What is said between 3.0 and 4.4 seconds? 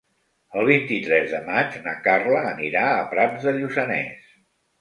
Prats de Lluçanès.